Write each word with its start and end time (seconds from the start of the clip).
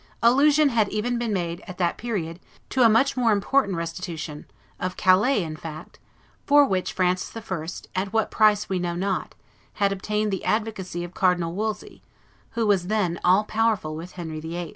Allusion 0.23 0.69
had 0.69 0.89
even 0.89 1.19
been 1.19 1.31
made, 1.31 1.61
at 1.67 1.77
that 1.77 1.95
period, 1.95 2.39
to 2.71 2.81
a 2.81 2.89
much 2.89 3.15
more 3.15 3.31
important 3.31 3.77
restitution, 3.77 4.47
of 4.79 4.97
Calais 4.97 5.43
in 5.43 5.55
fact, 5.55 5.99
for 6.43 6.65
which 6.65 6.91
Francis 6.91 7.37
I., 7.37 7.67
at 8.01 8.11
what 8.11 8.31
price 8.31 8.67
we 8.67 8.79
know 8.79 8.95
not, 8.95 9.35
had 9.73 9.91
obtained 9.91 10.31
the 10.33 10.43
advocacy 10.43 11.03
of 11.03 11.13
Cardinal 11.13 11.53
Wolsey, 11.53 12.01
who 12.53 12.65
was 12.65 12.87
then 12.87 13.19
all 13.23 13.43
powerful 13.43 13.95
with 13.95 14.13
Henry 14.13 14.39
VIII. 14.39 14.69